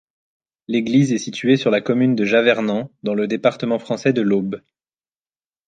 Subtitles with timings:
[0.67, 4.63] L'église est située sur la commune de Javernant, dans le département français de l'Aube.